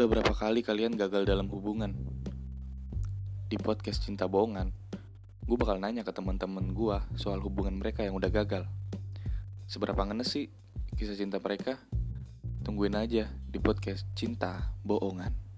Udah 0.00 0.16
berapa 0.16 0.32
kali 0.32 0.64
kalian 0.64 0.96
gagal 0.96 1.28
dalam 1.28 1.52
hubungan? 1.52 1.92
Di 3.52 3.60
podcast 3.60 4.00
Cinta 4.00 4.24
Bohongan, 4.24 4.72
gue 5.44 5.56
bakal 5.60 5.76
nanya 5.76 6.00
ke 6.00 6.08
teman-teman 6.08 6.72
gue 6.72 6.96
soal 7.20 7.36
hubungan 7.44 7.76
mereka 7.76 8.00
yang 8.00 8.16
udah 8.16 8.32
gagal. 8.32 8.64
Seberapa 9.68 10.00
ngenes 10.08 10.32
sih 10.32 10.48
kisah 10.96 11.20
cinta 11.20 11.36
mereka? 11.36 11.76
Tungguin 12.64 12.96
aja 12.96 13.28
di 13.28 13.60
podcast 13.60 14.08
Cinta 14.16 14.72
Bohongan. 14.88 15.49